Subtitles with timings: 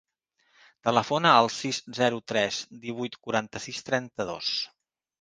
[0.87, 2.59] Telefona al sis, zero, tres,
[2.89, 4.53] divuit, quaranta-sis, trenta-dos.